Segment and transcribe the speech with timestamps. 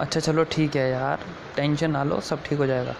[0.00, 1.18] अच्छा चलो ठीक है यार।
[1.56, 2.92] टेंशन ना लो सब ठीक हो जाएगा।